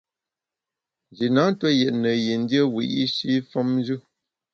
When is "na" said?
1.35-1.43